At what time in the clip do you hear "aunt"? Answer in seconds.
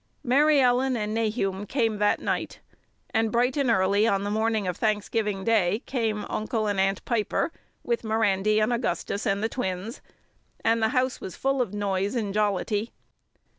6.79-7.05